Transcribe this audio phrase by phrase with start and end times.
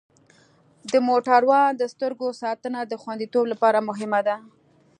[0.91, 4.35] د موټروان د سترګو ساتنه د خوندیتوب لپاره مهمه ده.